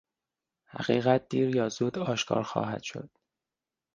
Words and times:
حقیقت 0.65 1.29
دیر 1.29 1.55
یا 1.55 1.69
زود 1.69 1.99
آشکار 1.99 2.43
خواهد 2.43 2.83
شد. 2.83 3.09